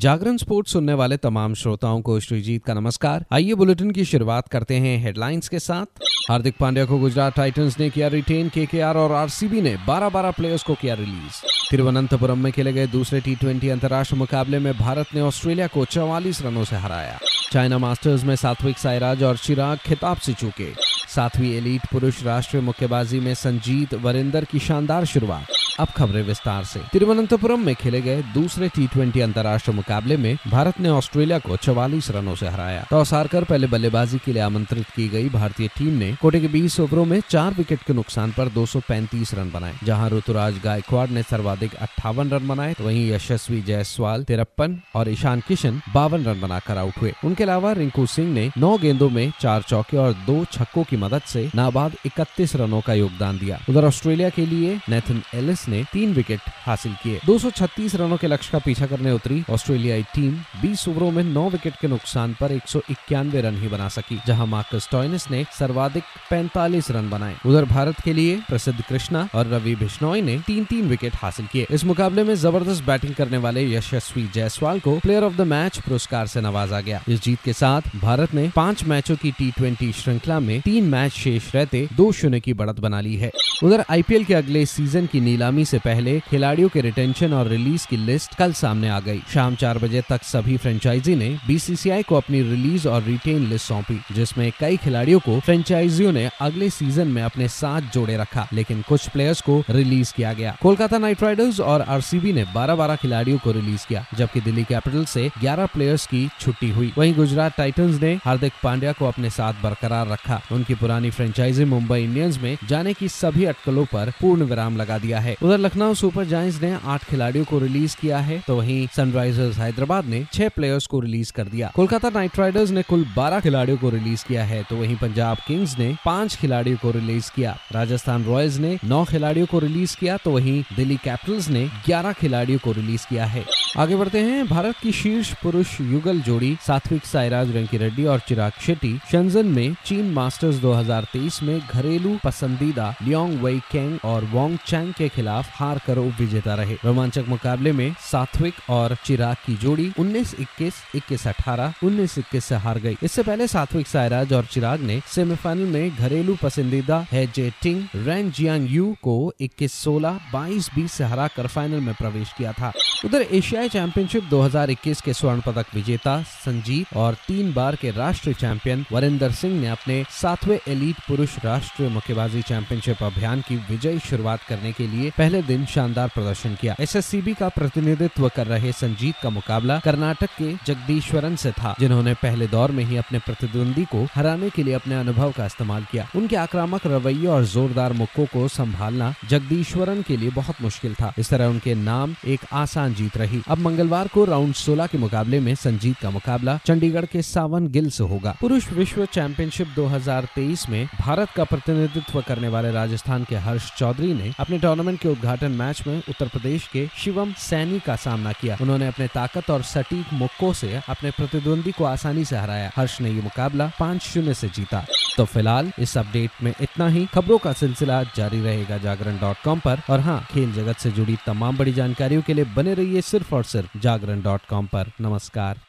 जागरण 0.00 0.36
sports 0.36 0.72
सुनने 0.72 0.94
वाले 0.94 1.16
तमाम 1.16 1.54
श्रोताओं 1.54 2.00
को 2.00 2.20
श्रीजीत 2.20 2.64
का 2.64 2.74
नमस्कार। 2.74 3.24
आइए 3.32 3.54
बुलेटिन 3.54 3.90
की 3.90 4.04
शुरुआत 4.04 4.48
करते 4.48 4.74
हैं 4.74 4.96
हेडलाइंस 5.02 5.48
के 5.48 5.58
साथ। 5.58 6.00
हार्दिक 6.30 6.54
पांड्या 6.60 6.84
को 6.84 6.98
गुजरात 6.98 7.34
टाइटंस 7.36 7.78
ने 7.80 7.90
किया 7.90 8.08
रिटेन 8.08 8.48
केकेआर 8.48 8.96
और 8.96 9.12
आरसीबी 9.12 9.60
ने 9.60 9.76
12-12 9.86 10.30
प्लेयर्स 10.30 10.62
को 10.62 10.74
किया 10.74 10.94
रिलीज़ 10.94 11.42
तिरुवनंतपुरम 11.70 12.38
में 12.38 12.52
खेले 12.52 12.72
गए 12.72 12.86
दूसरे 12.86 13.20
टी 13.20 13.34
ट्वेंटी 13.34 13.68
अंतर्राष्ट्रीय 13.68 14.18
मुकाबले 14.18 14.58
में 14.58 14.72
भारत 14.78 15.14
ने 15.14 15.20
ऑस्ट्रेलिया 15.20 15.66
को 15.66 15.84
चौवालीस 15.84 16.42
रनों 16.42 16.64
से 16.64 16.76
हराया। 16.76 17.18
चाइना 17.52 17.78
मास्टर्स 17.78 18.24
में 18.24 18.36
सात्विक 18.36 18.78
साईराज 18.78 19.22
और 19.22 19.36
चिराग 19.36 19.78
खिताब 19.78 20.16
से 20.16 20.32
चूके। 20.32 20.72
सातवीं 21.14 21.52
एलीट 21.52 21.86
पुरुष 21.92 22.24
राष्ट्रीय 22.24 22.62
मुक्केबाजी 22.62 23.20
में 23.20 23.34
संजीत 23.34 23.94
वरिंदर 23.94 24.44
की 24.44 24.58
शानदार 24.58 25.04
शुरुआत। 25.04 25.46
अब 25.80 25.88
खबरें 25.88 26.22
विस्तार 26.22 26.64
से। 26.64 26.80
तिरुवनंतपुरम 26.92 27.60
में 27.60 27.74
खेले 27.74 28.00
गए 28.00 28.22
दूसरे 28.34 28.68
टी 28.68 28.86
ट्वेंटी 28.86 29.20
अंतर्राष्ट्रीय 29.20 29.76
मुकाबले 29.76 30.16
में 30.16 30.36
भारत 30.48 30.80
ने 30.80 30.88
ऑस्ट्रेलिया 30.88 31.38
को 31.38 31.56
चौवालीस 31.56 32.10
रनों 32.10 32.34
से 32.34 32.48
हराया। 32.48 32.84
टॉस 32.90 33.12
हारकर 33.12 33.44
पहले 33.44 33.66
बल्लेबाजी 33.66 34.18
के 34.18 34.32
लिए 34.32 34.42
आमंत्रित 34.42 34.86
की 34.86 35.08
गई 35.08 35.28
भारतीय 35.28 35.68
टीम 35.68 35.92
ने 35.94 36.12
कोटे 36.22 36.40
के 36.40 36.48
20 36.48 36.78
ओवरों 36.80 37.04
में 37.04 37.20
चार 37.30 37.54
विकेट 37.54 37.82
के 37.82 37.92
नुकसान 37.92 38.32
पर 38.32 38.48
235 38.48 39.34
रन 39.34 39.50
बनाए। 39.50 39.74
जहाँ 39.84 40.08
ऋतुराज 40.10 40.58
गायकवाड़ 40.64 41.08
ने 41.10 41.22
सर्वाधिक 41.22 41.74
अट्ठावन 41.76 42.30
रन 42.30 42.48
बनाए 42.48 42.74
तो 42.74 42.84
वहीं 42.84 43.10
यशस्वी 43.10 43.62
जायसवाल 43.62 44.24
तिरपन 44.24 44.78
और 44.94 45.08
ईशान 45.08 45.42
किशन 45.48 45.80
बावन 45.94 46.24
रन 46.24 46.40
बनाकर 46.40 46.78
आउट 46.78 47.00
हुए। 47.00 47.12
उनके 47.24 47.44
अलावा 47.44 47.72
रिंकू 47.72 48.06
सिंह 48.06 48.32
ने 48.34 48.50
नौ 48.58 48.76
गेंदों 48.78 49.10
में 49.10 49.32
चार 49.40 49.62
चौके 49.62 49.96
और 49.96 50.12
दो 50.26 50.44
छक्कों 50.52 50.84
की 50.84 50.96
मदद 50.96 51.22
से 51.26 51.48
नाबाद 51.54 51.96
इकतीस 52.06 52.56
रनों 52.56 52.80
का 52.80 52.94
योगदान 52.94 53.38
दिया। 53.38 53.60
उधर 53.68 53.84
ऑस्ट्रेलिया 53.84 54.28
के 54.28 54.46
लिए 54.46 54.78
नेथन 54.88 55.22
एलिस 55.34 55.68
ने 55.70 55.82
तीन 55.92 56.12
विकेट 56.14 56.40
हासिल 56.64 56.92
किए। 57.02 57.20
236 57.26 57.94
रनों 57.96 58.16
के 58.16 58.26
लक्ष्य 58.26 58.50
का 58.52 58.58
पीछा 58.58 58.86
करने 58.86 59.12
उतरी 59.12 59.42
ऑस्ट्रेलियाई 59.50 60.02
टीम 60.14 60.36
20 60.62 60.86
ओवरों 60.88 61.10
में 61.10 61.22
9 61.24 61.48
विकेट 61.50 61.74
के 61.80 61.88
नुकसान 61.88 62.34
पर 62.40 62.52
एक 62.52 62.68
सौ 62.68 62.80
इक्यानवे 62.90 63.40
रन 63.40 63.60
ही 63.60 63.68
बना 63.68 63.88
सकी, 63.88 64.20
जहाँ 64.26 64.46
मार्कस 64.46 64.88
टॉयनिस 64.92 65.30
ने 65.30 65.44
सर्वाधिक 65.58 66.04
45 66.30 66.90
रन 66.90 67.10
बनाए। 67.10 67.36
उधर 67.46 67.64
भारत 67.66 68.00
के 68.00 68.12
लिए 68.12 68.36
प्रसिद्ध 68.48 68.80
कृष्णा 68.80 69.28
और 69.34 69.46
रवि 69.46 69.74
बिश्नोई 69.76 70.22
ने 70.22 70.38
तीन 70.46 70.64
तीन 70.64 70.88
विकेट 70.88 71.14
हासिल 71.16 71.46
किए। 71.46 71.66
इस 71.70 71.84
मुकाबले 71.84 72.24
में 72.24 72.34
ज़बरदस्त 72.36 72.84
बैटिंग 72.84 73.14
करने 73.14 73.38
वाले 73.38 73.66
यशस्वी 73.66 74.28
जायसवाल 74.34 74.80
को 74.80 74.98
प्लेयर 74.98 75.24
ऑफ़ 75.24 75.36
द 75.36 75.46
मैच 75.46 75.78
पुरस्कार 75.78 76.26
से 76.26 76.40
नवाजा 76.40 76.80
गया। 76.80 77.02
इस 77.08 77.22
जीत 77.22 77.38
के 77.44 77.52
साथ 77.52 77.96
भारत 77.96 78.34
ने 78.34 78.48
पाँच 78.56 78.84
मैचों 78.84 79.16
की 79.16 79.30
टी 79.32 79.92
श्रृंखला 79.92 80.40
में 80.40 80.60
तीन 80.60 80.84
मैच 80.84 81.12
शेष 81.12 81.54
रहते 81.54 81.88
दो 81.96 82.10
शून्य 82.12 82.40
की 82.40 82.52
बढ़त 82.54 82.80
बना 82.80 83.00
ली 83.00 83.16
है। 83.16 83.30
उधर 83.64 83.84
आईपीएल 83.90 84.24
के 84.24 84.34
अगले 84.34 84.64
सीज़न 84.66 85.06
की 85.06 85.20
नीलामी 85.20 85.49
से 85.64 85.78
पहले 85.78 86.20
खिलाड़ियों 86.20 86.68
के 86.68 86.80
रिटेंशन 86.80 87.32
और 87.32 87.48
रिलीज़ 87.48 87.86
की 87.86 87.96
लिस्ट 87.96 88.34
कल 88.34 88.52
सामने 88.52 88.88
आ 88.88 89.00
गई। 89.00 89.22
शाम 89.34 89.54
चार 89.54 89.78
बजे 89.78 90.02
तक 90.08 90.22
सभी 90.22 90.56
फ्रेंचाइजी 90.56 91.14
ने 91.14 91.38
बीसीसीआई 91.46 92.02
को 92.02 92.14
अपनी 92.14 92.42
रिलीज़ 92.42 92.88
और 92.88 93.02
रिटेन 93.02 93.46
लिस्ट 93.46 93.66
सौंपी, 93.66 94.00
जिसमें 94.12 94.52
कई 94.60 94.76
खिलाड़ियों 94.76 95.20
को 95.20 95.40
फ्रेंचाइजियों 95.40 96.12
ने 96.12 96.30
अगले 96.40 96.70
सीज़न 96.70 97.08
में 97.08 97.22
अपने 97.22 97.48
साथ 97.48 97.80
जोड़े 97.80 98.16
रखा, 98.16 98.48
लेकिन 98.52 98.82
कुछ 98.88 99.08
प्लेयर्स 99.08 99.40
को 99.40 99.62
रिलीज़ 99.70 100.12
किया 100.14 100.32
गया। 100.32 100.56
कोलकाता 100.62 100.98
नाइट 100.98 101.22
राइडर्स 101.22 101.60
और 101.60 101.82
आरसीबी 101.82 102.32
ने 102.32 102.44
12-12 102.44 102.96
खिलाड़ियों 102.96 103.38
को 103.38 103.52
रिलीज़ 103.52 103.86
किया, 103.86 104.04
जबकि 104.18 104.40
दिल्ली 104.40 104.64
कैपिटल 104.64 105.04
से 105.04 105.30
11 105.40 105.66
प्लेयर्स 105.66 106.06
की 106.06 106.28
छुट्टी 106.40 106.70
हुई। 106.70 106.92
वहीं 106.98 107.14
गुजरात 107.14 107.56
टाइटंस 107.56 108.00
ने 108.00 108.18
हार्दिक 108.24 108.52
पांड्या 108.62 108.92
को 108.92 109.06
अपने 109.06 109.30
साथ 109.30 109.54
बरकरार 109.62 110.08
रखा। 110.08 110.40
उनकी 110.52 110.74
पुरानी 110.74 111.10
फ्रेंचाइजी 111.10 111.64
मुंबई 111.64 112.02
इंडियंस 112.02 112.38
में 112.42 112.56
जाने 112.68 112.94
की 112.94 113.08
सभी 113.08 113.44
अटकलों 113.44 113.84
पर 113.84 114.12
पूर्ण 114.20 114.42
विराम 114.42 114.76
लगा 114.76 114.98
दिया 114.98 115.20
है। 115.20 115.36
उधर 115.42 115.58
लखनऊ 115.58 115.94
सुपर 115.94 116.24
जायंट्स 116.24 116.60
ने 116.62 116.70
आठ 116.84 117.04
खिलाड़ियों 117.04 117.44
को 117.44 117.58
रिलीज़ 117.58 117.96
किया 118.00 118.18
है 118.18 118.38
तो 118.46 118.56
वहीं 118.56 118.86
सनराइजर्स 118.96 119.58
हैदराबाद 119.58 120.04
ने 120.04 120.24
छह 120.32 120.48
प्लेयर्स 120.48 120.86
को 120.86 121.00
रिलीज़ 121.00 121.32
कर 121.32 121.44
दिया। 121.44 121.70
कोलकाता 121.74 122.10
नाइट 122.10 122.38
राइडर्स 122.38 122.70
ने 122.70 122.82
कुल 122.82 123.04
बारह 123.16 123.40
खिलाड़ियों 123.40 123.78
को 123.78 123.90
रिलीज़ 123.90 124.24
किया 124.28 124.44
है 124.44 124.62
तो 124.70 124.76
वहीं 124.76 124.96
पंजाब 124.96 125.38
किंग्स 125.46 125.78
ने 125.78 125.94
पाँच 126.04 126.36
खिलाड़ियों 126.36 126.76
को 126.76 126.90
रिलीज़ 126.90 127.30
किया। 127.36 127.56
राजस्थान 127.72 128.24
रॉयल्स 128.24 128.58
ने 128.58 128.78
नौ 128.84 129.04
खिलाड़ियों 129.04 129.46
को 129.46 129.58
रिलीज़ 129.58 129.96
किया 130.00 130.16
तो 130.16 130.30
वहीं 130.30 130.62
दिल्ली 130.76 130.96
कैपिटल्स 131.04 131.48
ने 131.48 131.64
ग्यारह 131.86 132.12
खिलाड़ियों 132.12 132.58
को 132.64 132.72
रिलीज़ 132.72 133.06
किया 133.08 133.24
है। 133.26 133.44
आगे 133.78 133.96
बढ़ते 133.96 134.18
हैं, 134.18 134.46
भारत 134.48 134.76
की 134.82 134.92
शीर्ष 134.92 135.32
पुरुष 135.42 135.80
युगल 135.80 136.20
जोड़ी 136.20 136.56
सात्विक 136.66 137.04
साईराज 137.06 137.56
रंकी 137.56 137.76
रेड्डी 137.78 138.04
और 138.04 138.20
चिराग 138.28 138.52
शेट्टी 138.60 138.96
शंजन 139.12 139.46
में 139.48 139.74
चीन 139.86 140.12
मास्टर्स 140.12 140.56
2023 140.58 141.42
में 141.42 141.58
घरेलू 141.60 142.16
पसंदीदा 142.24 142.94
लियोंग 143.02 143.40
वई 143.42 143.58
केंग 143.72 143.98
और 144.04 144.24
वोंग 144.32 144.58
चैंग 144.66 144.92
के 144.92 145.08
खिलाफ 145.08 145.28
हार 145.38 145.80
कर 145.86 145.98
उप 145.98 146.14
विजेता 146.18 146.54
रहे। 146.54 146.76
रोमांचक 146.84 147.24
मुकाबले 147.28 147.72
में 147.72 147.94
सात्विक 148.12 148.54
और 148.70 148.96
चिराग 149.04 149.36
की 149.46 149.56
जोड़ी 149.56 149.92
उन्नीस 149.98 150.34
इक्कीस 150.40 150.74
इक्कीस 150.94 151.28
अठारह 151.28 151.74
उन्नीस 151.84 152.18
इक्कीस 152.18 152.52
ऐसी 152.52 152.54
हार 152.54 152.78
गई। 152.78 152.96
इससे 153.02 153.22
पहले 153.22 153.46
सात्विक 153.46 153.86
सायराज 153.86 154.32
और 154.32 154.44
चिराग 154.44 154.80
ने 154.80 155.00
सेमीफाइनल 155.06 155.64
में 155.64 155.96
घरेलू 155.96 156.36
पसंदीदा 156.42 157.06
है 157.12 157.26
जे 157.26 157.52
टिंग 157.62 157.84
रैन 157.94 158.30
जियांग 158.30 158.70
यू 158.70 158.96
को 159.02 159.32
21-16, 159.40 160.20
22-20 160.32 160.92
से 160.92 161.04
हराकर 161.04 161.46
फाइनल 161.46 161.80
में 161.80 161.94
प्रवेश 161.94 162.32
किया 162.38 162.52
था। 162.52 162.72
उधर 163.04 163.22
एशियाई 163.22 163.68
चैंपियनशिप 163.68 164.24
2021 164.24 165.00
के 165.00 165.12
स्वर्ण 165.12 165.40
पदक 165.40 165.66
विजेता 165.74 166.22
संजीत 166.22 166.96
और 166.96 167.14
तीन 167.14 167.52
बार 167.54 167.76
के 167.76 167.90
राष्ट्रीय 167.90 168.34
चैंपियन 168.34 168.84
वरिंदर 168.92 169.30
सिंह 169.30 169.60
ने 169.60 169.68
अपने 169.68 170.04
सातवें 170.10 170.58
एलीट 170.68 170.96
पुरुष 171.08 171.38
राष्ट्रीय 171.44 171.88
मुक्केबाजी 171.88 172.42
चैंपियनशिप 172.42 173.02
अभियान 173.02 173.40
की 173.40 173.56
विजयी 173.56 173.98
शुरुआत 173.98 174.42
करने 174.42 174.72
के 174.72 174.86
लिए 174.86 175.12
पहले 175.20 175.42
दिन 175.42 175.64
शानदार 175.66 176.08
प्रदर्शन 176.08 176.54
किया। 176.60 176.74
एसएससीबी 176.80 177.34
का 177.34 177.48
प्रतिनिधित्व 177.48 178.28
कर 178.36 178.46
रहे 178.46 178.72
संजीत 178.72 179.14
का 179.22 179.30
मुकाबला 179.30 179.78
कर्नाटक 179.78 180.28
के 180.38 180.52
जगदीश्वरन 180.66 181.36
से 181.36 181.50
था, 181.50 181.74
जिन्होंने 181.80 182.14
पहले 182.14 182.46
दौर 182.46 182.70
में 182.70 182.84
ही 182.84 182.96
अपने 182.96 183.18
प्रतिद्वंदी 183.18 183.84
को 183.84 184.06
हराने 184.14 184.50
के 184.50 184.62
लिए 184.62 184.74
अपने 184.74 184.94
अनुभव 184.94 185.32
का 185.32 185.46
इस्तेमाल 185.46 185.84
किया। 185.92 186.08
उनके 186.16 186.36
आक्रामक 186.36 186.86
रवैये 186.86 187.26
और 187.26 187.44
जोरदार 187.44 187.92
मुक्कों 187.92 188.26
को 188.26 188.48
संभालना 188.48 189.14
जगदीश्वरन 189.28 190.02
के 190.02 190.16
लिए 190.16 190.30
बहुत 190.30 190.62
मुश्किल 190.62 190.94
था। 190.94 191.12
इस 191.18 191.30
तरह 191.30 191.46
उनके 191.46 191.74
नाम 191.74 192.14
एक 192.26 192.40
आसान 192.52 192.94
जीत 192.94 193.16
रही। 193.16 193.42
अब 193.48 193.58
मंगलवार 193.58 194.08
को 194.08 194.24
राउंड 194.24 194.54
16 194.54 194.86
के 194.86 194.98
मुकाबले 194.98 195.40
में 195.40 195.54
संजीत 195.54 195.98
का 195.98 196.10
मुकाबला 196.10 196.58
चंडीगढ़ 196.66 197.04
के 197.04 197.22
सावन 197.22 197.68
गिल 197.68 197.90
से 197.90 198.04
होगा। 198.04 198.36
पुरुष 198.40 198.72
विश्व 198.72 199.04
चैंपियनशिप 199.04 199.68
2023 199.76 200.68
में 200.68 200.88
भारत 201.00 201.30
का 201.36 201.44
प्रतिनिधित्व 201.44 202.20
करने 202.20 202.48
वाले 202.48 202.72
राजस्थान 202.72 203.24
के 203.24 203.36
हर्ष 203.36 203.70
चौधरी 203.78 204.12
ने 204.14 204.32
अपने 204.38 204.58
टूर्नामेंट 204.58 205.08
उद्घाटन 205.10 205.52
मैच 205.52 205.82
में 205.86 205.96
उत्तर 205.98 206.28
प्रदेश 206.28 206.68
के 206.72 206.86
शिवम 206.96 207.32
सैनी 207.32 207.80
का 207.80 207.96
सामना 207.96 208.32
किया। 208.32 208.56
उन्होंने 208.60 208.86
अपने 208.86 209.06
ताकत 209.08 209.50
और 209.50 209.62
सटीक 209.62 210.12
मुक्कों 210.12 210.52
से 210.52 210.80
अपने 210.88 211.10
प्रतिद्वंदी 211.10 211.72
को 211.72 211.84
आसानी 211.84 212.24
से 212.24 212.36
हराया। 212.36 212.70
हर्ष 212.76 213.00
ने 213.00 213.10
ये 213.10 213.22
मुकाबला 213.22 213.70
पाँच 213.80 214.02
शून्य 214.02 214.34
से 214.34 214.48
जीता। 214.48 214.84
तो 215.16 215.24
फ़िलहाल 215.24 215.72
इस 215.78 215.96
अपडेट 215.98 216.42
में 216.42 216.52
इतना 216.60 216.88
ही। 216.88 217.06
खबरों 217.06 217.38
का 217.38 217.52
सिलसिला 217.52 218.02
जारी 218.16 218.40
रहेगा 218.40 218.78
जागरण 218.78 219.18
डॉट 219.18 219.36
कॉम 219.44 219.60
पर। 219.60 219.82
और 219.90 220.00
हाँ 220.00 220.20
खेल 220.30 220.52
जगत 220.52 220.76
से 220.76 220.90
जुड़ी 220.90 221.16
तमाम 221.26 221.58
बड़ी 221.58 221.72
जानकारियों 221.72 222.22
के 222.22 222.34
लिए 222.34 222.44
बने 222.56 222.74
रहिए 222.74 223.00
सिर्फ़ 223.00 223.34
और 223.34 223.44
सिर्फ़ 223.44 223.78
जागरण 223.78 224.22
डॉट 224.22 224.40
कॉम 224.50 224.66
पर। 224.66 224.92
नमस्कार। 225.00 225.60